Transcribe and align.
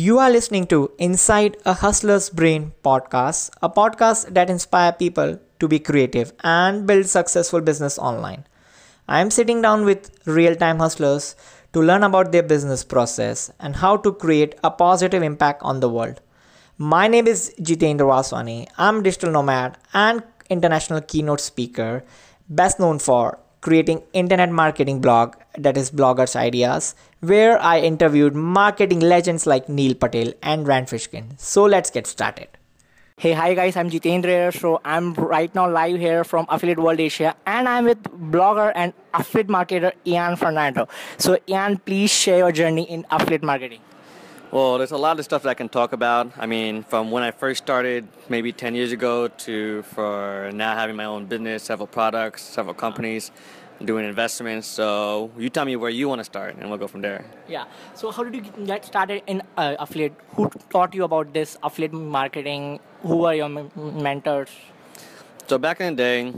You 0.00 0.18
are 0.18 0.30
listening 0.30 0.66
to 0.68 0.92
Inside 0.96 1.58
a 1.66 1.74
Hustler's 1.74 2.30
Brain 2.30 2.72
podcast, 2.82 3.50
a 3.60 3.68
podcast 3.68 4.32
that 4.32 4.48
inspire 4.48 4.92
people 4.92 5.38
to 5.58 5.68
be 5.68 5.78
creative 5.78 6.32
and 6.42 6.86
build 6.86 7.04
successful 7.04 7.60
business 7.60 7.98
online. 7.98 8.46
I 9.06 9.20
am 9.20 9.30
sitting 9.30 9.60
down 9.60 9.84
with 9.84 10.10
real-time 10.24 10.78
hustlers 10.78 11.36
to 11.74 11.82
learn 11.82 12.02
about 12.02 12.32
their 12.32 12.42
business 12.42 12.82
process 12.82 13.52
and 13.60 13.76
how 13.76 13.98
to 13.98 14.10
create 14.14 14.54
a 14.64 14.70
positive 14.70 15.22
impact 15.22 15.60
on 15.62 15.80
the 15.80 15.90
world. 15.90 16.22
My 16.78 17.06
name 17.06 17.26
is 17.26 17.54
Jitendra 17.60 18.08
Vaswani. 18.08 18.68
I'm 18.78 19.02
digital 19.02 19.30
nomad 19.32 19.76
and 19.92 20.22
international 20.48 21.02
keynote 21.02 21.40
speaker, 21.40 22.04
best 22.48 22.80
known 22.80 23.00
for 23.00 23.38
creating 23.60 24.02
internet 24.12 24.50
marketing 24.50 25.00
blog 25.00 25.34
that 25.56 25.76
is 25.76 25.90
bloggers 25.90 26.34
ideas 26.34 26.94
where 27.20 27.60
i 27.62 27.78
interviewed 27.78 28.34
marketing 28.34 29.00
legends 29.00 29.46
like 29.46 29.68
neil 29.68 29.94
patel 29.94 30.32
and 30.42 30.66
rand 30.66 30.86
fishkin. 30.86 31.38
So 31.38 31.64
let's 31.64 31.90
get 31.90 32.06
started. 32.06 32.48
Hey 33.18 33.32
hi 33.32 33.52
guys 33.52 33.76
i'm 33.76 33.90
jitendra 33.90 34.38
so 34.58 34.80
i'm 34.84 35.12
right 35.14 35.54
now 35.54 35.68
live 35.70 36.00
here 36.00 36.24
from 36.24 36.46
affiliate 36.48 36.78
world 36.78 37.00
asia 37.00 37.34
and 37.44 37.68
i'm 37.68 37.84
with 37.84 38.02
blogger 38.32 38.72
and 38.74 38.94
affiliate 39.12 39.48
marketer 39.48 39.92
ian 40.06 40.36
fernando. 40.36 40.88
So 41.18 41.38
ian 41.46 41.78
please 41.78 42.10
share 42.10 42.38
your 42.38 42.52
journey 42.52 42.84
in 42.84 43.06
affiliate 43.10 43.42
marketing 43.42 43.80
well, 44.52 44.78
there's 44.78 44.90
a 44.90 44.96
lot 44.96 45.18
of 45.18 45.24
stuff 45.24 45.42
that 45.44 45.50
I 45.50 45.54
can 45.54 45.68
talk 45.68 45.92
about. 45.92 46.32
I 46.36 46.46
mean, 46.46 46.82
from 46.82 47.10
when 47.10 47.22
I 47.22 47.30
first 47.30 47.62
started, 47.62 48.08
maybe 48.28 48.52
10 48.52 48.74
years 48.74 48.90
ago, 48.90 49.28
to 49.28 49.82
for 49.82 50.50
now 50.52 50.74
having 50.74 50.96
my 50.96 51.04
own 51.04 51.26
business, 51.26 51.62
several 51.62 51.86
products, 51.86 52.42
several 52.42 52.74
companies, 52.74 53.30
doing 53.84 54.04
investments. 54.04 54.66
So 54.66 55.30
you 55.38 55.50
tell 55.50 55.64
me 55.64 55.76
where 55.76 55.90
you 55.90 56.08
want 56.08 56.18
to 56.18 56.24
start, 56.24 56.56
and 56.56 56.68
we'll 56.68 56.78
go 56.78 56.88
from 56.88 57.00
there. 57.00 57.24
Yeah. 57.48 57.64
So 57.94 58.10
how 58.10 58.24
did 58.24 58.34
you 58.34 58.66
get 58.66 58.84
started 58.84 59.22
in 59.26 59.42
uh, 59.56 59.76
affiliate? 59.78 60.14
Who 60.34 60.50
taught 60.70 60.94
you 60.94 61.04
about 61.04 61.32
this 61.32 61.56
affiliate 61.62 61.92
marketing? 61.92 62.80
Who 63.02 63.24
are 63.24 63.34
your 63.34 63.48
mentors? 63.48 64.50
So 65.46 65.58
back 65.58 65.80
in 65.80 65.96
the 65.96 66.02
day, 66.02 66.32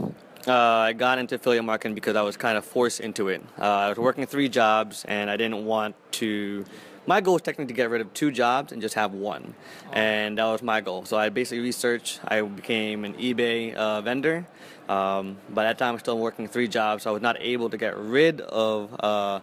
uh, 0.47 0.51
I 0.51 0.93
got 0.93 1.17
into 1.19 1.35
affiliate 1.35 1.63
marketing 1.63 1.95
because 1.95 2.15
I 2.15 2.21
was 2.21 2.37
kind 2.37 2.57
of 2.57 2.65
forced 2.65 2.99
into 2.99 3.29
it. 3.29 3.41
Uh, 3.59 3.63
I 3.63 3.89
was 3.89 3.97
working 3.97 4.25
three 4.25 4.49
jobs, 4.49 5.05
and 5.07 5.29
I 5.29 5.37
didn't 5.37 5.65
want 5.65 5.95
to 6.13 6.65
my 7.05 7.19
goal 7.19 7.33
was 7.33 7.41
technically 7.41 7.73
to 7.73 7.73
get 7.73 7.89
rid 7.89 8.01
of 8.01 8.13
two 8.13 8.31
jobs 8.31 8.71
and 8.71 8.81
just 8.81 8.95
have 8.95 9.13
one, 9.13 9.55
and 9.91 10.37
that 10.37 10.45
was 10.45 10.61
my 10.61 10.79
goal. 10.79 11.03
So 11.05 11.17
I 11.17 11.29
basically 11.29 11.59
researched. 11.59 12.21
I 12.25 12.41
became 12.41 13.03
an 13.03 13.13
eBay 13.15 13.73
uh, 13.73 14.01
vendor. 14.01 14.45
Um, 14.87 15.37
by 15.49 15.63
that 15.63 15.77
time, 15.77 15.89
I 15.89 15.91
was 15.93 16.01
still 16.01 16.17
working 16.17 16.47
three 16.47 16.67
jobs, 16.67 17.03
so 17.03 17.09
I 17.09 17.13
was 17.13 17.21
not 17.21 17.37
able 17.39 17.69
to 17.69 17.77
get 17.77 17.97
rid 17.97 18.41
of 18.41 18.95
uh, 19.01 19.41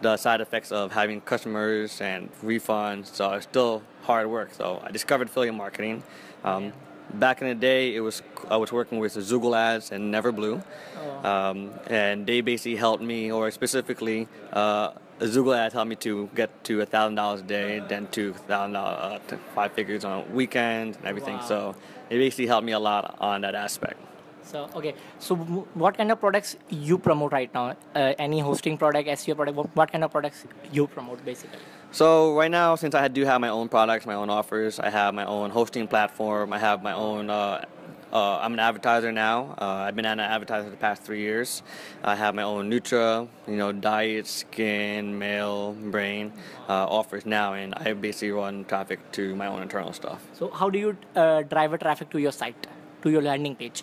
the 0.00 0.16
side 0.16 0.40
effects 0.40 0.72
of 0.72 0.92
having 0.92 1.20
customers 1.20 2.00
and 2.00 2.30
refunds. 2.42 3.14
So 3.14 3.30
it 3.30 3.36
was 3.36 3.44
still 3.44 3.82
hard 4.02 4.28
work. 4.28 4.54
So 4.54 4.82
I 4.82 4.90
discovered 4.90 5.28
affiliate 5.28 5.54
marketing. 5.54 6.02
Um, 6.44 6.72
back 7.14 7.42
in 7.42 7.48
the 7.48 7.54
day, 7.54 7.94
it 7.94 8.00
was 8.00 8.22
I 8.48 8.56
was 8.56 8.72
working 8.72 8.98
with 8.98 9.14
Zoogle 9.14 9.56
Ads 9.56 9.92
and 9.92 10.12
Neverblue, 10.12 10.62
oh. 10.98 11.28
um, 11.28 11.70
and 11.86 12.26
they 12.26 12.40
basically 12.40 12.76
helped 12.76 13.02
me, 13.02 13.30
or 13.30 13.50
specifically, 13.50 14.28
uh, 14.52 14.92
Zoogle 15.20 15.56
Ads 15.56 15.74
helped 15.74 15.88
me 15.88 15.96
to 15.96 16.28
get 16.34 16.64
to 16.64 16.80
a 16.80 16.86
thousand 16.86 17.14
dollars 17.14 17.40
a 17.40 17.44
day, 17.44 17.82
then 17.88 18.08
to 18.08 18.32
thousand 18.32 18.76
uh, 18.76 19.18
five 19.54 19.72
figures 19.72 20.04
on 20.04 20.32
weekends 20.34 20.96
and 20.96 21.06
everything. 21.06 21.36
Wow. 21.36 21.46
So 21.46 21.76
it 22.10 22.18
basically 22.18 22.46
helped 22.46 22.64
me 22.64 22.72
a 22.72 22.80
lot 22.80 23.16
on 23.20 23.42
that 23.42 23.54
aspect. 23.54 24.00
So 24.44 24.68
okay, 24.74 24.94
so 25.18 25.36
what 25.36 25.96
kind 25.96 26.12
of 26.12 26.20
products 26.20 26.56
you 26.68 26.98
promote 26.98 27.32
right 27.32 27.52
now? 27.54 27.76
Uh, 27.94 28.14
any 28.18 28.40
hosting 28.40 28.76
product, 28.78 29.08
SEO 29.08 29.36
product? 29.36 29.56
What, 29.56 29.76
what 29.76 29.92
kind 29.92 30.04
of 30.04 30.10
products 30.10 30.44
you 30.72 30.86
promote 30.86 31.24
basically? 31.24 31.58
So 31.90 32.34
right 32.34 32.50
now, 32.50 32.74
since 32.74 32.94
I 32.94 33.08
do 33.08 33.24
have 33.24 33.40
my 33.40 33.48
own 33.48 33.68
products, 33.68 34.06
my 34.06 34.14
own 34.14 34.30
offers, 34.30 34.80
I 34.80 34.90
have 34.90 35.14
my 35.14 35.24
own 35.24 35.50
hosting 35.50 35.86
platform. 35.86 36.52
I 36.52 36.58
have 36.58 36.82
my 36.82 36.92
own 36.92 37.30
uh, 37.30 37.64
uh, 38.12 38.38
I'm 38.42 38.52
an 38.52 38.60
advertiser 38.60 39.10
now. 39.10 39.54
Uh, 39.58 39.86
I've 39.88 39.96
been 39.96 40.04
an 40.04 40.20
advertiser 40.20 40.64
for 40.64 40.70
the 40.70 40.76
past 40.76 41.02
three 41.02 41.20
years. 41.20 41.62
I 42.04 42.14
have 42.14 42.34
my 42.34 42.42
own 42.42 42.70
Nutra, 42.70 43.26
you 43.48 43.56
know, 43.56 43.72
diet, 43.72 44.26
skin, 44.26 45.18
male, 45.18 45.72
brain 45.72 46.32
uh, 46.68 46.86
offers 46.86 47.24
now, 47.24 47.54
and 47.54 47.74
I 47.74 47.94
basically 47.94 48.32
run 48.32 48.66
traffic 48.66 49.00
to 49.12 49.34
my 49.34 49.46
own 49.46 49.62
internal 49.62 49.94
stuff. 49.94 50.22
So 50.34 50.50
how 50.50 50.68
do 50.68 50.78
you 50.78 50.96
uh, 51.16 51.42
drive 51.42 51.72
a 51.72 51.78
traffic 51.78 52.10
to 52.10 52.18
your 52.18 52.32
site, 52.32 52.66
to 53.00 53.10
your 53.10 53.22
landing 53.22 53.56
page? 53.56 53.82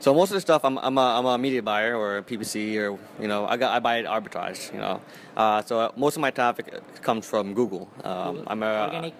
So 0.00 0.14
most 0.14 0.30
of 0.30 0.34
the 0.34 0.40
stuff, 0.40 0.64
I'm, 0.64 0.78
I'm, 0.78 0.96
a, 0.96 1.18
I'm 1.18 1.26
a 1.26 1.36
media 1.36 1.62
buyer 1.62 1.94
or 1.94 2.18
a 2.18 2.22
PPC 2.22 2.76
or 2.76 2.98
you 3.20 3.28
know 3.28 3.46
I 3.46 3.58
got 3.58 3.74
I 3.74 3.80
buy 3.80 3.98
it 3.98 4.06
arbitrage. 4.06 4.72
You 4.72 4.80
know, 4.80 5.00
uh, 5.36 5.62
so 5.62 5.92
most 5.94 6.16
of 6.16 6.22
my 6.22 6.30
traffic 6.30 6.72
comes 7.02 7.26
from 7.26 7.52
Google. 7.52 7.88
Um, 8.02 8.36
Google. 8.36 8.44
I'm 8.48 8.62
a 8.62 8.82
organic 8.84 9.14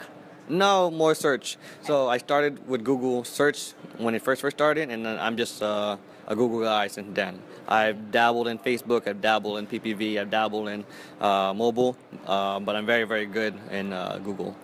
no, 0.51 0.91
more 0.91 1.15
search. 1.15 1.57
So 1.83 2.09
I 2.09 2.19
started 2.19 2.67
with 2.67 2.83
Google 2.83 3.25
search 3.25 3.73
when 3.99 4.15
it 4.15 4.23
first 4.23 4.43
first 4.43 4.57
started, 4.57 4.91
and 4.91 5.07
then 5.07 5.19
I'm 5.19 5.37
just 5.37 5.63
uh, 5.63 5.97
a 6.27 6.35
Google 6.35 6.63
guy 6.63 6.89
since 6.89 7.15
then. 7.15 7.39
I've 7.69 8.11
dabbled 8.11 8.49
in 8.49 8.59
Facebook, 8.59 9.07
I've 9.07 9.21
dabbled 9.21 9.59
in 9.59 9.67
PPV, 9.67 10.19
I've 10.19 10.31
dabbled 10.31 10.69
in 10.69 10.85
uh, 11.21 11.55
mobile, 11.55 11.97
uh, 12.27 12.59
but 12.59 12.75
I'm 12.75 12.85
very 12.85 13.05
very 13.05 13.27
good 13.27 13.55
in 13.71 13.93
uh, 13.93 14.19
Google. 14.25 14.57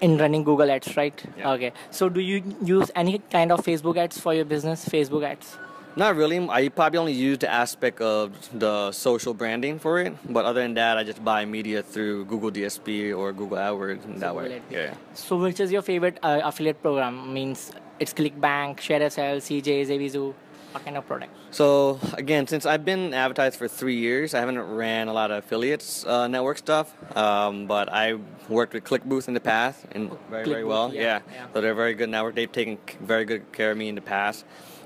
In 0.00 0.18
running 0.18 0.44
Google 0.44 0.70
Ads, 0.70 0.96
right? 0.96 1.24
Yeah. 1.38 1.52
Okay. 1.52 1.72
So 1.90 2.08
do 2.08 2.20
you 2.20 2.42
use 2.62 2.90
any 2.94 3.18
kind 3.30 3.52
of 3.52 3.60
Facebook 3.64 3.96
ads 3.96 4.18
for 4.20 4.34
your 4.34 4.44
business? 4.44 4.84
Facebook 4.84 5.24
ads? 5.24 5.56
Not 5.96 6.14
really. 6.14 6.38
I 6.48 6.68
probably 6.68 6.98
only 6.98 7.12
use 7.12 7.38
the 7.38 7.50
aspect 7.52 8.00
of 8.00 8.30
the 8.56 8.92
social 8.92 9.34
branding 9.34 9.78
for 9.78 9.98
it, 9.98 10.14
but 10.28 10.44
other 10.44 10.62
than 10.62 10.74
that, 10.74 10.96
I 10.96 11.02
just 11.02 11.22
buy 11.24 11.44
media 11.44 11.82
through 11.82 12.26
Google 12.26 12.50
DSP 12.50 13.16
or 13.16 13.32
Google 13.32 13.58
AdWords 13.58 14.04
in 14.04 14.20
that 14.20 14.34
way. 14.34 14.62
Yeah. 14.70 14.94
So, 15.14 15.36
which 15.36 15.58
is 15.58 15.72
your 15.72 15.82
favorite 15.82 16.18
uh, 16.22 16.42
affiliate 16.44 16.80
program? 16.80 17.34
Means 17.34 17.72
it's 17.98 18.14
ClickBank, 18.14 18.78
ShareASale, 18.78 19.38
CJ, 19.42 19.88
Zavizu. 19.88 20.32
What 20.72 20.84
kind 20.84 20.96
of 20.96 21.06
product? 21.06 21.32
So 21.50 21.98
again, 22.14 22.46
since 22.46 22.64
I've 22.64 22.84
been 22.84 23.12
advertised 23.12 23.56
for 23.56 23.66
three 23.66 23.96
years, 23.96 24.34
I 24.34 24.40
haven't 24.40 24.60
ran 24.60 25.08
a 25.08 25.12
lot 25.12 25.30
of 25.30 25.38
affiliates 25.44 26.06
uh, 26.06 26.28
network 26.28 26.58
stuff, 26.58 26.94
um, 27.16 27.66
but 27.66 27.88
I 27.92 28.18
worked 28.48 28.74
with 28.74 28.84
ClickBooth 28.84 29.26
in 29.26 29.34
the 29.34 29.40
past 29.40 29.84
and 29.92 30.10
very 30.30 30.44
very 30.44 30.64
well. 30.64 30.94
Yeah, 30.94 31.00
yeah. 31.00 31.20
yeah, 31.32 31.46
so 31.52 31.60
they're 31.60 31.74
very 31.74 31.94
good 31.94 32.08
network. 32.08 32.36
They've 32.36 32.50
taken 32.50 32.78
very 33.00 33.24
good 33.24 33.50
care 33.52 33.72
of 33.72 33.78
me 33.78 33.88
in 33.88 33.96
the 33.96 34.00
past. 34.00 34.44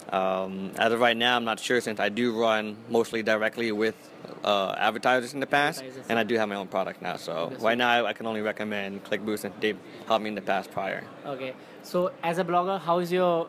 Um, 0.08 0.72
as 0.78 0.92
of 0.92 1.00
right 1.00 1.16
now, 1.16 1.36
I'm 1.36 1.44
not 1.44 1.60
sure 1.60 1.80
since 1.80 1.98
I 1.98 2.08
do 2.08 2.38
run 2.38 2.76
mostly 2.88 3.22
directly 3.22 3.72
with 3.72 3.96
uh, 4.44 4.74
advertisers 4.78 5.34
in 5.34 5.40
the 5.40 5.46
past, 5.46 5.82
and 6.08 6.18
I 6.18 6.24
do 6.24 6.36
have 6.36 6.48
my 6.48 6.54
own 6.54 6.68
product 6.68 7.02
now. 7.02 7.16
So 7.16 7.52
right 7.60 7.76
now, 7.76 8.06
I 8.06 8.12
can 8.12 8.26
only 8.26 8.40
recommend 8.40 9.04
ClickBooth, 9.04 9.44
and 9.44 9.54
they've 9.60 9.78
helped 10.06 10.22
me 10.22 10.28
in 10.28 10.34
the 10.34 10.42
past 10.42 10.70
prior. 10.70 11.04
Okay. 11.26 11.54
So 11.82 12.12
as 12.22 12.38
a 12.38 12.44
blogger, 12.44 12.80
how 12.80 12.98
is 13.00 13.12
your 13.12 13.48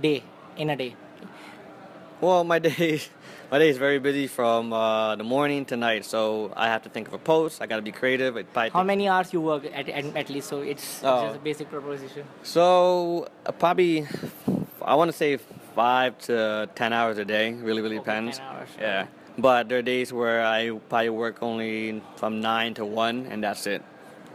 day 0.00 0.22
in 0.56 0.70
a 0.70 0.76
day? 0.76 0.96
Well, 2.20 2.44
my 2.44 2.58
day, 2.68 3.02
my 3.50 3.58
day 3.58 3.68
is 3.68 3.76
very 3.76 3.98
busy 3.98 4.26
from 4.26 4.72
uh, 4.72 5.16
the 5.16 5.24
morning 5.24 5.64
to 5.66 5.76
night. 5.76 6.04
So 6.04 6.52
I 6.56 6.68
have 6.68 6.82
to 6.82 6.88
think 6.88 7.08
of 7.08 7.14
a 7.14 7.18
post. 7.18 7.60
I 7.60 7.66
got 7.66 7.76
to 7.76 7.82
be 7.82 7.92
creative. 7.92 8.42
How 8.72 8.82
many 8.82 9.08
hours 9.08 9.32
you 9.32 9.40
work 9.40 9.64
at, 9.66 9.88
at, 9.88 10.16
at 10.16 10.30
least? 10.30 10.48
So 10.48 10.60
it's 10.60 11.02
oh. 11.04 11.26
just 11.26 11.36
a 11.36 11.38
basic 11.40 11.70
proposition. 11.70 12.24
So 12.42 13.28
uh, 13.44 13.52
probably, 13.52 14.06
I 14.80 14.94
want 14.94 15.10
to 15.10 15.16
say 15.16 15.38
five 15.74 16.16
to 16.20 16.68
ten 16.74 16.92
hours 16.92 17.18
a 17.18 17.24
day. 17.24 17.52
Really, 17.52 17.82
really 17.82 17.98
okay, 17.98 18.04
depends. 18.04 18.40
Hours, 18.40 18.68
yeah. 18.80 19.06
But 19.38 19.68
there 19.68 19.78
are 19.78 19.82
days 19.82 20.12
where 20.12 20.44
I 20.44 20.70
probably 20.88 21.10
work 21.10 21.42
only 21.42 22.02
from 22.16 22.40
nine 22.40 22.72
to 22.74 22.86
one, 22.86 23.26
and 23.26 23.44
that's 23.44 23.66
it. 23.66 23.82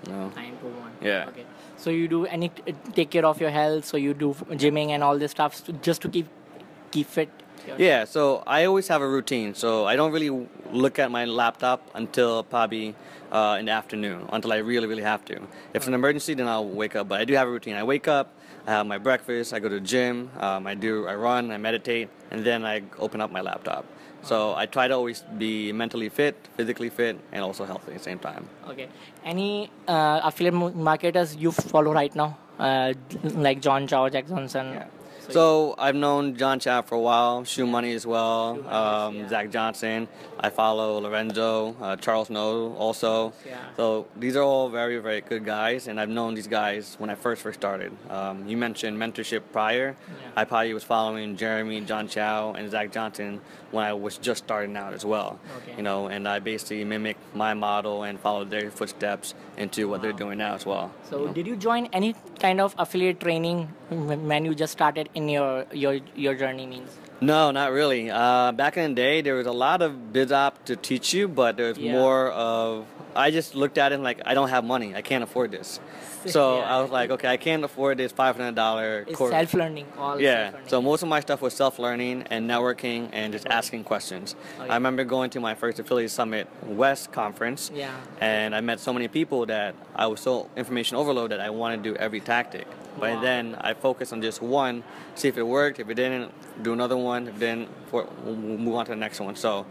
No. 0.07 0.29
Nine 0.29 0.55
to 0.57 0.67
one. 0.67 0.91
Yeah. 1.01 1.25
Okay. 1.29 1.45
So 1.77 1.89
you 1.89 2.07
do 2.07 2.27
any 2.27 2.49
take 2.93 3.09
care 3.09 3.25
of 3.25 3.41
your 3.41 3.49
health. 3.49 3.85
So 3.85 3.97
you 3.97 4.13
do 4.13 4.35
gymming 4.51 4.89
and 4.89 5.03
all 5.03 5.17
this 5.17 5.31
stuff 5.31 5.63
just 5.81 6.03
to 6.03 6.09
keep 6.09 6.27
keep 6.91 7.07
fit. 7.07 7.29
Yeah. 7.77 8.05
So 8.05 8.43
I 8.47 8.65
always 8.65 8.87
have 8.87 9.01
a 9.01 9.07
routine. 9.07 9.53
So 9.53 9.85
I 9.85 9.95
don't 9.95 10.11
really 10.11 10.47
look 10.71 10.99
at 10.99 11.11
my 11.11 11.25
laptop 11.25 11.89
until 11.93 12.43
probably 12.43 12.95
uh, 13.31 13.57
in 13.59 13.65
the 13.65 13.71
afternoon 13.71 14.27
until 14.31 14.51
I 14.51 14.57
really 14.57 14.87
really 14.87 15.03
have 15.03 15.23
to. 15.25 15.35
If 15.35 15.47
it's 15.75 15.87
an 15.87 15.93
emergency, 15.93 16.33
then 16.33 16.47
I'll 16.47 16.67
wake 16.67 16.95
up. 16.95 17.07
But 17.07 17.21
I 17.21 17.25
do 17.25 17.33
have 17.35 17.47
a 17.47 17.51
routine. 17.51 17.75
I 17.75 17.83
wake 17.83 18.07
up. 18.07 18.33
I 18.67 18.71
have 18.71 18.85
my 18.85 18.97
breakfast. 18.99 19.53
I 19.53 19.59
go 19.59 19.69
to 19.69 19.75
the 19.75 19.81
gym. 19.81 20.29
Um, 20.39 20.67
I 20.67 20.75
do. 20.75 21.07
I 21.07 21.15
run. 21.15 21.51
I 21.51 21.57
meditate, 21.57 22.09
and 22.29 22.45
then 22.45 22.63
I 22.63 22.83
open 22.99 23.19
up 23.19 23.31
my 23.31 23.41
laptop. 23.41 23.85
So 24.23 24.53
I 24.55 24.67
try 24.67 24.87
to 24.87 24.93
always 24.93 25.23
be 25.37 25.71
mentally 25.71 26.07
fit, 26.09 26.35
physically 26.55 26.89
fit, 26.89 27.17
and 27.31 27.43
also 27.43 27.65
healthy 27.65 27.91
at 27.91 27.97
the 27.97 28.03
same 28.03 28.19
time. 28.19 28.47
Okay. 28.69 28.87
Any 29.25 29.71
uh, 29.87 30.21
affiliate 30.23 30.75
marketers 30.75 31.35
you 31.35 31.51
follow 31.51 31.91
right 31.91 32.15
now, 32.15 32.37
uh, 32.59 32.93
like 33.23 33.61
John 33.61 33.87
Chow, 33.87 34.09
Jack 34.09 34.27
Johnson? 34.27 34.73
Yeah. 34.73 34.85
So 35.29 35.75
I've 35.77 35.95
known 35.95 36.35
John 36.35 36.59
Chow 36.59 36.81
for 36.81 36.95
a 36.95 36.99
while, 36.99 37.43
ShoeMoney 37.43 37.95
as 37.95 38.05
well, 38.05 38.55
Money, 38.55 38.67
um, 38.67 39.15
yeah. 39.15 39.29
Zach 39.29 39.51
Johnson. 39.51 40.07
I 40.39 40.49
follow 40.49 40.99
Lorenzo, 40.99 41.75
uh, 41.79 41.95
Charles 41.95 42.29
Ngo 42.29 42.75
also. 42.75 43.33
Yeah. 43.45 43.57
So 43.77 44.07
these 44.15 44.35
are 44.35 44.43
all 44.43 44.69
very, 44.69 44.97
very 44.97 45.21
good 45.21 45.45
guys, 45.45 45.87
and 45.87 45.99
I've 45.99 46.09
known 46.09 46.33
these 46.33 46.47
guys 46.47 46.95
when 46.97 47.09
I 47.09 47.15
first 47.15 47.41
first 47.43 47.59
started. 47.59 47.91
Um, 48.09 48.47
you 48.47 48.57
mentioned 48.57 48.97
mentorship 48.97 49.43
prior. 49.51 49.95
Yeah. 50.07 50.31
I 50.35 50.43
probably 50.45 50.73
was 50.73 50.83
following 50.83 51.37
Jeremy, 51.37 51.81
John 51.81 52.07
Chow, 52.07 52.53
and 52.53 52.69
Zach 52.71 52.91
Johnson 52.91 53.41
when 53.71 53.85
I 53.85 53.93
was 53.93 54.17
just 54.17 54.43
starting 54.43 54.75
out 54.75 54.93
as 54.93 55.05
well. 55.05 55.39
Okay. 55.57 55.77
You 55.77 55.83
know, 55.83 56.07
and 56.07 56.27
I 56.27 56.39
basically 56.39 56.83
mimicked 56.83 57.35
my 57.35 57.53
model 57.53 58.03
and 58.03 58.19
followed 58.19 58.49
their 58.49 58.71
footsteps 58.71 59.33
into 59.57 59.87
what 59.87 60.01
they're 60.01 60.13
doing 60.13 60.39
now 60.39 60.55
as 60.55 60.65
well. 60.65 60.91
So, 61.09 61.27
did 61.27 61.47
you 61.47 61.55
join 61.55 61.87
any 61.93 62.15
kind 62.39 62.59
of 62.59 62.75
affiliate 62.77 63.19
training 63.19 63.69
when 63.91 64.27
when 64.27 64.45
you 64.45 64.55
just 64.55 64.71
started 64.73 65.09
in 65.13 65.27
your 65.29 65.65
your 65.71 65.99
your 66.15 66.33
journey? 66.35 66.65
Means 66.65 66.89
No, 67.19 67.51
not 67.51 67.71
really. 67.71 68.09
Uh, 68.09 68.51
back 68.51 68.77
in 68.77 68.91
the 68.91 68.95
day, 68.95 69.21
there 69.21 69.35
was 69.35 69.45
a 69.45 69.51
lot 69.51 69.81
of 69.83 70.11
biz 70.13 70.31
BizOp 70.31 70.53
to 70.65 70.75
teach 70.75 71.13
you, 71.13 71.27
but 71.27 71.57
there 71.57 71.67
was 71.67 71.77
Yeah. 71.77 71.91
more 71.91 72.29
of. 72.31 72.85
I 73.13 73.29
just 73.29 73.53
looked 73.55 73.77
at 73.77 73.91
it 73.91 73.95
and 73.95 74.03
like, 74.03 74.21
I 74.25 74.33
don't 74.33 74.47
have 74.49 74.63
money. 74.63 74.95
I 74.95 75.01
can't 75.01 75.23
afford 75.23 75.51
this. 75.51 75.79
So 76.27 76.57
Yeah. 76.57 76.75
I 76.77 76.81
was 76.83 76.91
like, 76.91 77.09
okay, 77.09 77.27
I 77.27 77.37
can't 77.37 77.63
afford 77.63 77.97
this 77.97 78.11
five 78.11 78.37
hundred 78.37 78.53
dollar 78.53 79.05
it's 79.07 79.17
course. 79.17 79.31
self 79.31 79.53
learning. 79.55 79.87
All 79.97 80.21
Yeah. 80.21 80.51
self-learning. 80.51 80.69
So 80.69 80.81
most 80.81 81.01
of 81.01 81.09
my 81.09 81.19
stuff 81.19 81.41
was 81.41 81.53
self 81.55 81.79
learning 81.79 82.25
and 82.29 82.47
networking 82.49 83.09
and 83.11 83.33
just 83.33 83.47
asking 83.47 83.85
questions. 83.85 84.35
Oh, 84.59 84.65
yeah. 84.65 84.71
I 84.71 84.75
remember 84.75 85.03
going 85.03 85.31
to 85.31 85.39
my 85.39 85.55
first 85.55 85.79
affiliate 85.79 86.11
summit 86.11 86.47
West 86.63 87.11
conference. 87.11 87.71
Yeah. 87.73 87.89
And 88.21 88.53
I 88.53 88.61
met 88.61 88.79
so 88.79 88.93
many 88.93 89.07
people 89.07 89.47
that 89.47 89.73
I 89.95 90.05
was 90.05 90.19
so 90.21 90.47
information 90.55 90.95
overload 90.95 91.31
that 91.31 91.39
I 91.41 91.49
wanted 91.49 91.83
to 91.83 91.89
do 91.89 91.95
every 91.95 92.19
tactic. 92.21 92.67
But 92.99 93.15
Wow. 93.15 93.21
then 93.21 93.55
I 93.61 93.73
focused 93.73 94.13
on 94.13 94.21
just 94.21 94.41
one, 94.41 94.83
see 95.15 95.27
if 95.27 95.37
it 95.37 95.43
worked. 95.43 95.79
If 95.79 95.89
it 95.89 95.95
didn't, 95.95 96.31
do 96.63 96.73
another 96.73 96.97
one. 96.97 97.27
If 97.27 97.35
it 97.35 97.39
didn't, 97.39 97.69
for, 97.87 98.07
we'll 98.23 98.35
move 98.35 98.75
on 98.75 98.85
to 98.85 98.91
the 98.91 98.97
next 98.97 99.19
one. 99.19 99.35
So 99.35 99.65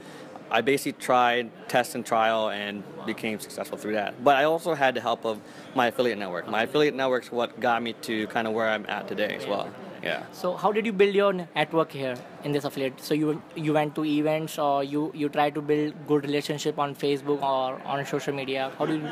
I 0.51 0.63
basically 0.63 1.01
tried 1.01 1.51
test 1.69 1.95
and 1.95 2.05
trial 2.05 2.49
and 2.51 2.83
became 3.07 3.39
successful 3.39 3.79
through 3.79 3.93
that. 3.93 4.25
But 4.25 4.37
I 4.37 4.45
also 4.45 4.75
had 4.75 4.95
the 4.95 5.01
help 5.01 5.25
of 5.25 5.39
my 5.75 5.89
affiliate 5.89 6.19
network. 6.19 6.49
My 6.49 6.63
affiliate 6.63 6.95
network's 6.95 7.31
what 7.31 7.61
got 7.61 7.83
me 7.83 7.93
to 8.03 8.27
kind 8.29 8.47
of 8.49 8.53
where 8.55 8.69
I'm 8.69 8.85
at 8.89 9.07
today 9.07 9.37
as 9.39 9.47
well. 9.47 9.69
Yeah. 10.03 10.23
So 10.33 10.57
how 10.57 10.73
did 10.73 10.87
you 10.87 10.93
build 10.93 11.15
your 11.15 11.33
network 11.33 11.93
here 11.93 12.17
in 12.45 12.53
this 12.53 12.65
affiliate? 12.65 13.01
So 13.01 13.15
you 13.15 13.43
you 13.55 13.73
went 13.73 13.95
to 13.97 14.05
events 14.05 14.59
or 14.59 14.83
you 14.83 15.11
you 15.15 15.29
try 15.29 15.51
to 15.51 15.61
build 15.61 15.95
good 16.07 16.25
relationship 16.25 16.79
on 16.79 16.95
Facebook 16.95 17.43
or 17.43 17.81
on 17.85 18.05
social 18.07 18.35
media? 18.35 18.71
How 18.79 18.87
do 18.87 18.95
you 18.95 19.09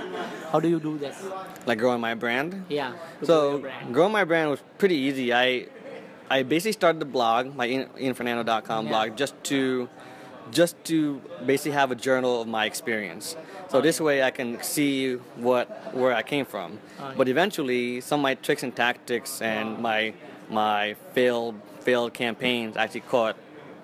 how 0.52 0.61
do 0.61 0.69
you 0.69 0.81
do 0.81 0.96
this? 0.99 1.23
Like 1.67 1.79
growing 1.79 2.00
my 2.00 2.14
brand. 2.14 2.64
Yeah. 2.69 2.93
So 3.23 3.58
brand. 3.58 3.93
growing 3.93 4.12
my 4.12 4.25
brand 4.25 4.50
was 4.50 4.62
pretty 4.79 4.96
easy. 4.96 5.32
I 5.32 5.67
I 6.31 6.43
basically 6.43 6.73
started 6.73 7.00
the 7.00 7.06
blog, 7.17 7.55
my 7.55 7.67
IanFernando.com 7.69 8.85
Yeah. 8.87 8.90
blog, 8.90 9.17
just 9.17 9.35
to 9.44 9.88
just 10.50 10.82
to 10.85 11.20
basically 11.44 11.73
have 11.73 11.90
a 11.90 11.94
journal 11.94 12.40
of 12.40 12.49
my 12.49 12.64
experience. 12.64 13.37
So 13.69 13.82
this 13.82 14.00
way 14.00 14.23
I 14.23 14.31
can 14.31 14.62
see 14.62 15.17
what 15.37 15.69
where 15.94 16.14
I 16.14 16.23
came 16.23 16.46
from. 16.46 16.79
But 17.19 17.29
eventually, 17.29 18.00
some 18.00 18.20
of 18.20 18.23
my 18.23 18.35
tricks 18.35 18.62
and 18.62 18.75
tactics 18.75 19.43
and 19.43 19.79
my 19.81 20.14
my 20.50 20.95
failed 21.15 21.55
failed 21.81 22.12
campaigns 22.12 22.77
actually 22.77 23.00
caught 23.00 23.37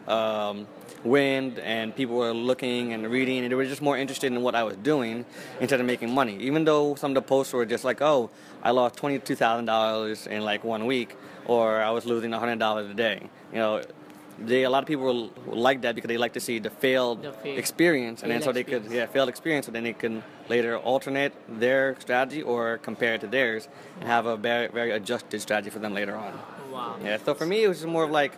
um, 0.09 0.67
wind, 1.05 1.59
and 1.59 1.95
people 1.95 2.17
were 2.17 2.33
looking 2.33 2.93
and 2.93 3.07
reading, 3.11 3.39
and 3.39 3.51
they 3.51 3.55
were 3.55 3.65
just 3.65 3.83
more 3.83 3.97
interested 3.97 4.33
in 4.33 4.43
what 4.43 4.55
I 4.55 4.63
was 4.65 4.77
doing 4.77 5.25
instead 5.61 5.81
of 5.81 5.87
making 5.87 6.13
money. 6.13 6.37
Even 6.41 6.65
though 6.65 6.95
some 6.95 7.13
of 7.13 7.15
the 7.15 7.23
posts 7.23 7.53
were 7.53 7.65
just 7.67 7.85
like, 7.85 8.03
"Oh, 8.03 8.31
I 8.63 8.71
lost 8.71 8.97
twenty 8.97 9.19
two 9.19 9.35
thousand 9.35 9.67
dollars 9.67 10.27
in 10.27 10.43
like 10.43 10.65
one 10.65 10.87
week," 10.87 11.17
or 11.47 11.83
"I 11.83 11.91
was 11.91 12.05
losing 12.07 12.33
hundred 12.33 12.59
dollars 12.59 12.91
a 12.91 12.95
day," 12.95 13.29
you 13.53 13.59
know. 13.59 13.83
They, 14.37 14.65
a 14.65 14.69
lot 14.69 14.83
of 14.83 14.89
people 14.89 15.31
like 15.47 15.83
that 15.83 15.95
because 15.95 16.09
they 16.09 16.17
like 16.17 16.33
to 16.33 16.41
see 16.41 16.59
the 16.59 16.69
failed 16.69 17.23
The 17.23 17.57
experience, 17.57 18.25
and 18.25 18.33
then 18.33 18.43
so 18.43 18.51
they 18.51 18.65
could 18.65 18.91
yeah 18.91 19.07
failed 19.07 19.29
experience, 19.29 19.67
so 19.67 19.71
then 19.71 19.85
they 19.85 19.93
can 19.93 20.25
later 20.49 20.77
alternate 20.77 21.33
their 21.49 21.95
strategy 22.01 22.43
or 22.43 22.79
compare 22.79 23.15
it 23.15 23.21
to 23.21 23.29
theirs 23.29 23.69
and 24.01 24.09
have 24.09 24.27
a 24.27 24.37
very 24.37 24.67
very 24.67 24.91
adjusted 24.91 25.41
strategy 25.41 25.71
for 25.71 25.79
them 25.79 25.95
later 25.95 26.17
on. 26.17 26.33
Wow. 26.75 26.97
Yeah, 27.03 27.19
so 27.25 27.35
for 27.35 27.47
me, 27.47 27.62
it 27.62 27.69
was 27.69 27.79
just 27.79 27.88
more 27.88 28.05
of 28.05 28.11
like 28.11 28.32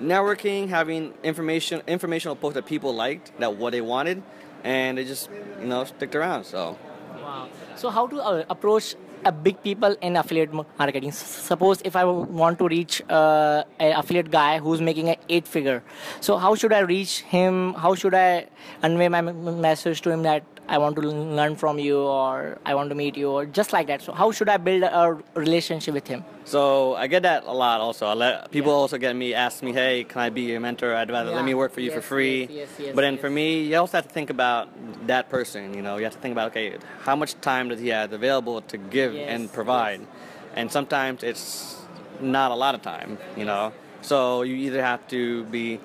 networking, 0.00 0.68
having 0.68 1.14
information, 1.22 1.82
informational 1.86 2.36
posts 2.36 2.54
that 2.54 2.66
people 2.66 2.94
liked, 2.94 3.32
that 3.40 3.56
what 3.56 3.72
they 3.72 3.80
wanted, 3.80 4.22
and 4.62 4.98
they 4.98 5.04
just, 5.04 5.28
you 5.60 5.66
know, 5.66 5.84
sticked 5.84 6.14
around. 6.14 6.44
So, 6.44 6.78
Wow. 7.22 7.48
So 7.76 7.90
how 7.90 8.06
to 8.06 8.20
uh, 8.20 8.44
approach 8.50 8.94
a 9.24 9.30
big 9.32 9.62
people 9.62 9.96
in 10.00 10.16
affiliate 10.16 10.52
marketing? 10.52 11.12
Suppose 11.12 11.80
if 11.84 11.94
I 11.94 12.04
want 12.04 12.58
to 12.58 12.68
reach 12.68 13.02
uh, 13.08 13.64
an 13.78 13.92
affiliate 13.96 14.30
guy 14.30 14.58
who's 14.58 14.80
making 14.80 15.08
an 15.08 15.16
eight 15.28 15.46
figure, 15.46 15.82
so 16.20 16.36
how 16.36 16.54
should 16.54 16.72
I 16.72 16.80
reach 16.80 17.20
him? 17.20 17.74
How 17.74 17.94
should 17.94 18.14
I 18.14 18.46
convey 18.80 19.08
my 19.08 19.20
message 19.20 20.00
to 20.02 20.10
him 20.10 20.22
that 20.22 20.42
I 20.68 20.78
want 20.78 20.96
to 20.96 21.02
learn 21.02 21.56
from 21.56 21.78
you 21.78 21.98
or 21.98 22.58
I 22.64 22.74
want 22.74 22.88
to 22.90 22.94
meet 22.94 23.16
you 23.16 23.30
or 23.30 23.46
just 23.46 23.72
like 23.72 23.86
that? 23.88 24.00
So 24.02 24.12
how 24.12 24.30
should 24.30 24.48
I 24.48 24.56
build 24.56 24.82
a 24.84 25.18
relationship 25.34 25.94
with 25.94 26.06
him? 26.06 26.24
so 26.44 26.94
I 26.96 27.06
get 27.06 27.22
that 27.22 27.44
a 27.44 27.52
lot. 27.52 27.80
Also, 27.80 28.04
I 28.06 28.14
let 28.14 28.50
people 28.50 28.72
Yeah. 28.72 28.78
also 28.78 28.98
get 28.98 29.14
me 29.14 29.32
ask 29.32 29.62
me, 29.62 29.72
"Hey, 29.72 30.04
can 30.04 30.20
I 30.20 30.28
be 30.30 30.42
your 30.42 30.60
mentor? 30.60 30.94
I'd 30.94 31.10
rather 31.10 31.30
let 31.30 31.44
me 31.44 31.54
work 31.54 31.72
for 31.72 31.80
you 31.80 31.90
for 31.90 32.00
free." 32.00 32.40
yes, 32.42 32.50
yes, 32.50 32.68
yes, 32.78 32.94
but 32.94 33.02
then 33.02 33.14
yes. 33.14 33.20
for 33.20 33.30
me, 33.30 33.62
you 33.62 33.76
also 33.78 33.96
have 33.98 34.08
to 34.08 34.12
think 34.12 34.30
about 34.30 34.68
that 35.06 35.28
person. 35.28 35.72
You 35.74 35.82
know, 35.82 35.98
you 35.98 36.04
have 36.04 36.14
to 36.14 36.18
think 36.18 36.32
about 36.32 36.48
okay, 36.50 36.76
how 37.04 37.14
much 37.14 37.40
time 37.40 37.68
does 37.68 37.80
he 37.80 37.88
have 37.88 38.12
available 38.12 38.60
to 38.72 38.76
give 38.76 39.14
Yes, 39.14 39.28
and 39.28 39.52
provide, 39.52 40.00
and 40.56 40.70
sometimes 40.70 41.22
it's 41.22 41.76
not 42.20 42.50
a 42.50 42.56
lot 42.64 42.74
of 42.74 42.82
time. 42.82 43.18
You 43.36 43.44
know, 43.44 43.72
so 44.00 44.42
you 44.42 44.56
either 44.56 44.82
have 44.82 45.06
to 45.08 45.44
be 45.44 45.78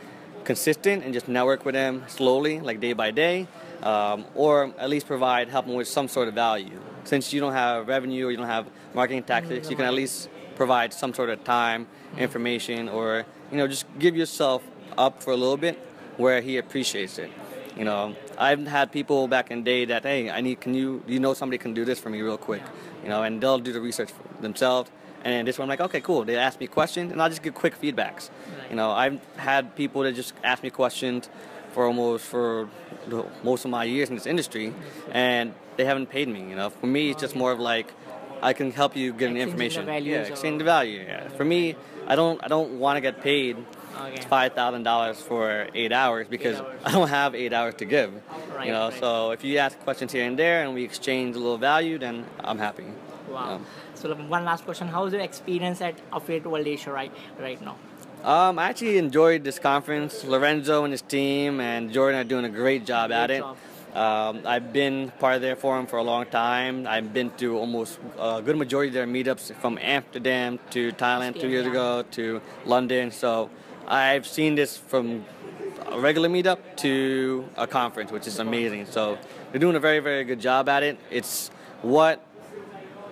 consistent 0.43 1.03
and 1.03 1.13
just 1.13 1.27
network 1.27 1.65
with 1.65 1.75
them 1.75 2.03
slowly, 2.07 2.59
like 2.61 2.79
day 2.79 2.93
by 2.93 3.11
day, 3.11 3.47
um, 3.83 4.25
or 4.35 4.73
at 4.77 4.89
least 4.89 5.07
provide 5.07 5.49
help 5.49 5.65
them 5.65 5.75
with 5.75 5.87
some 5.87 6.07
sort 6.07 6.27
of 6.27 6.33
value. 6.33 6.79
Since 7.03 7.33
you 7.33 7.39
don't 7.39 7.53
have 7.53 7.87
revenue 7.87 8.27
or 8.27 8.31
you 8.31 8.37
don't 8.37 8.47
have 8.47 8.67
marketing 8.93 9.23
tactics, 9.23 9.69
you 9.69 9.75
can 9.75 9.85
at 9.85 9.93
least 9.93 10.29
provide 10.55 10.93
some 10.93 11.13
sort 11.13 11.29
of 11.29 11.43
time, 11.43 11.87
information, 12.17 12.89
or 12.89 13.25
you 13.51 13.57
know 13.57 13.67
just 13.67 13.85
give 13.99 14.15
yourself 14.15 14.63
up 14.97 15.21
for 15.21 15.31
a 15.31 15.37
little 15.37 15.57
bit 15.57 15.77
where 16.17 16.41
he 16.41 16.57
appreciates 16.57 17.17
it. 17.17 17.31
You 17.77 17.85
know, 17.85 18.15
I've 18.37 18.65
had 18.65 18.91
people 18.91 19.27
back 19.27 19.51
in 19.51 19.59
the 19.59 19.65
day 19.65 19.85
that 19.85 20.03
hey, 20.03 20.29
I 20.29 20.41
need 20.41 20.59
can 20.59 20.73
you 20.73 21.03
you 21.07 21.19
know 21.19 21.33
somebody 21.33 21.59
can 21.59 21.73
do 21.73 21.85
this 21.85 21.99
for 21.99 22.09
me 22.09 22.21
real 22.21 22.37
quick, 22.37 22.63
you 23.03 23.09
know, 23.09 23.23
and 23.23 23.41
they'll 23.41 23.59
do 23.59 23.71
the 23.71 23.81
research 23.81 24.11
for 24.11 24.41
themselves. 24.41 24.89
And 25.23 25.47
this 25.47 25.57
one, 25.57 25.65
I'm 25.65 25.69
like, 25.69 25.81
okay, 25.81 25.99
cool. 25.99 26.23
They 26.23 26.37
ask 26.37 26.59
me 26.59 26.67
questions, 26.67 27.11
and 27.11 27.21
I'll 27.21 27.29
just 27.29 27.43
give 27.43 27.53
quick 27.53 27.79
feedbacks. 27.79 28.29
You 28.69 28.75
know, 28.75 28.91
I've 28.91 29.19
had 29.35 29.75
people 29.75 30.03
that 30.03 30.13
just 30.13 30.33
ask 30.43 30.63
me 30.63 30.69
questions 30.69 31.29
for 31.77 31.85
almost 31.85 32.25
for 32.25 32.67
the, 33.07 33.23
most 33.43 33.63
of 33.65 33.69
my 33.69 33.83
years 33.83 34.09
in 34.09 34.15
this 34.15 34.25
industry, 34.25 34.73
and 35.11 35.53
they 35.77 35.85
haven't 35.85 36.07
paid 36.09 36.27
me. 36.27 36.41
You 36.49 36.55
know, 36.55 36.71
for 36.71 36.87
me, 36.87 37.11
it's 37.11 37.21
just 37.21 37.35
more 37.35 37.51
of 37.51 37.59
like 37.59 37.93
I 38.41 38.53
can 38.53 38.71
help 38.71 38.95
you 38.95 39.13
get 39.13 39.29
an 39.29 39.37
Exchanging 39.37 39.57
the 39.85 39.93
information. 39.93 40.05
yeah, 40.05 40.33
exchange 40.33 40.57
the 40.57 40.63
value. 40.63 41.01
Yeah. 41.07 41.27
For 41.39 41.45
me, 41.45 41.75
I 42.07 42.15
don't 42.15 42.43
I 42.43 42.47
don't 42.47 42.79
want 42.79 42.97
to 42.97 43.01
get 43.01 43.21
paid 43.21 43.57
Okay. 44.07 44.21
five 44.37 44.53
thousand 44.53 44.83
dollars 44.83 45.17
for 45.21 45.67
eight 45.81 45.91
hours 45.91 46.25
because 46.35 46.57
hours. 46.59 46.81
I 46.87 46.91
don't 46.95 47.09
have 47.19 47.35
eight 47.35 47.53
hours 47.53 47.75
to 47.81 47.85
give. 47.85 48.11
Right, 48.55 48.67
you 48.67 48.73
know, 48.73 48.89
right. 48.89 48.99
so 48.99 49.31
if 49.31 49.43
you 49.43 49.57
ask 49.65 49.73
questions 49.87 50.11
here 50.11 50.25
and 50.29 50.35
there 50.37 50.63
and 50.63 50.73
we 50.77 50.83
exchange 50.83 51.35
a 51.35 51.39
little 51.45 51.57
value, 51.71 51.97
then 52.05 52.25
I'm 52.49 52.59
happy. 52.67 52.85
Wow. 53.29 53.55
Um, 53.55 53.65
So 53.95 54.13
one 54.37 54.43
last 54.51 54.63
question: 54.65 54.85
How's 54.95 55.11
your 55.13 55.21
experience 55.31 55.79
at 55.87 55.95
Affiliate 56.17 56.45
World 56.51 56.67
Asia 56.75 56.91
right 57.01 57.13
right 57.45 57.59
now? 57.69 57.75
Um, 58.23 58.59
I 58.59 58.65
actually 58.69 58.97
enjoyed 58.97 59.43
this 59.43 59.59
conference. 59.59 60.23
Lorenzo 60.23 60.83
and 60.83 60.91
his 60.91 61.01
team 61.01 61.59
and 61.61 61.91
Jordan 61.91 62.19
are 62.19 62.23
doing 62.23 62.45
a 62.45 62.49
great 62.49 62.85
job 62.85 63.11
at 63.11 63.31
it. 63.31 63.39
job. 63.39 63.57
Um, 63.95 64.41
I've 64.45 64.73
been 64.73 65.11
part 65.19 65.35
of 65.35 65.41
their 65.41 65.55
forum 65.55 65.87
for 65.87 65.97
a 65.97 66.03
long 66.03 66.25
time. 66.25 66.85
I've 66.85 67.13
been 67.13 67.31
to 67.37 67.57
almost 67.57 67.99
a 68.19 68.41
good 68.41 68.57
majority 68.57 68.89
of 68.89 68.93
their 68.93 69.07
meetups 69.07 69.55
from 69.55 69.79
Amsterdam 69.81 70.59
to 70.71 70.91
Thailand 70.93 71.39
two 71.39 71.47
years 71.47 71.65
Yeah. 71.65 71.71
ago 71.71 72.03
to 72.11 72.41
London. 72.65 73.11
So 73.11 73.49
I've 73.87 74.27
seen 74.27 74.55
this 74.55 74.77
from 74.77 75.25
a 75.89 75.99
regular 75.99 76.27
meetup 76.29 76.59
to 76.77 77.45
a 77.55 77.65
conference, 77.65 78.11
which 78.11 78.27
is 78.27 78.39
amazing. 78.39 78.85
So 78.87 79.17
they're 79.51 79.61
doing 79.61 79.75
a 79.77 79.79
very, 79.79 79.99
very 79.99 80.25
good 80.25 80.41
job 80.41 80.67
at 80.69 80.83
it. 80.83 80.97
It's 81.09 81.49
what 81.81 82.21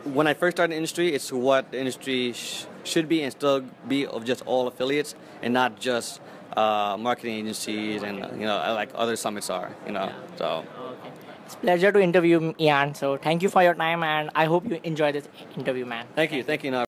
when 0.06 0.28
I 0.28 0.34
first 0.34 0.58
started 0.58 0.72
the 0.74 0.78
industry, 0.78 1.14
it's 1.14 1.32
what 1.32 1.72
the 1.72 1.80
industry 1.80 2.34
sh- 2.34 2.66
should 2.84 3.10
be 3.10 3.24
and 3.24 3.32
still 3.32 3.62
be 3.88 4.06
of 4.06 4.26
just 4.26 4.44
all 4.46 4.68
affiliates 4.68 5.16
and 5.42 5.54
not 5.54 5.80
just 5.80 6.22
uh, 6.56 6.96
marketing 7.00 7.36
agencies 7.36 8.04
and 8.04 8.18
you 8.40 8.46
know 8.46 8.58
like 8.74 8.90
other 8.96 9.16
summits 9.16 9.50
are. 9.50 9.72
You 9.86 9.94
know, 9.94 10.12
so 10.38 10.64
Okay. 10.96 11.12
It's 11.46 11.56
pleasure 11.56 11.92
to 11.92 12.00
interview 12.02 12.54
Ian. 12.60 12.96
So 12.96 13.18
thank 13.18 13.44
you 13.44 13.50
for 13.50 13.62
your 13.62 13.76
time, 13.76 14.04
and 14.04 14.32
I 14.34 14.46
hope 14.46 14.66
you 14.70 14.80
enjoy 14.84 15.12
this 15.12 15.28
interview, 15.58 15.86
man. 15.86 16.06
thank 16.16 16.32
you, 16.32 16.44
thank 16.44 16.64
you. 16.64 16.85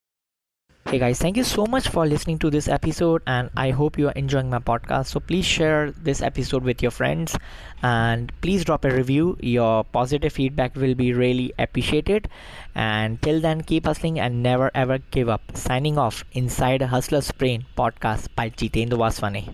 Hey 0.88 1.00
guys, 1.00 1.20
thank 1.20 1.36
you 1.36 1.44
so 1.44 1.66
much 1.66 1.90
for 1.90 2.08
listening 2.08 2.40
to 2.40 2.50
this 2.50 2.70
episode, 2.70 3.22
and 3.28 3.50
I 3.58 3.72
hope 3.72 3.98
you 3.98 4.08
are 4.08 4.14
enjoying 4.14 4.50
my 4.50 4.60
podcast. 4.60 5.08
So 5.08 5.20
please 5.20 5.44
share 5.44 5.92
this 5.92 6.22
episode 6.22 6.64
with 6.64 6.82
your 6.82 6.92
friends 6.92 7.36
and 7.84 8.32
please 8.40 8.64
drop 8.64 8.86
a 8.86 8.90
review. 8.96 9.36
Your 9.42 9.84
positive 9.84 10.32
feedback 10.32 10.78
will 10.78 10.96
be 10.96 11.12
really 11.12 11.52
appreciated. 11.60 12.30
And 12.74 13.22
till 13.22 13.42
then, 13.42 13.64
keep 13.64 13.86
hustling 13.86 14.18
and 14.18 14.42
never 14.42 14.72
ever 14.74 15.00
give 15.12 15.28
up. 15.28 15.42
Signing 15.58 15.98
off 15.98 16.24
inside 16.32 16.82
a 16.82 16.88
Hustler's 16.88 17.34
Brain 17.34 17.66
podcast 17.78 18.30
by 18.34 18.50
Jitendra 18.50 18.98
Vaswani. 19.04 19.54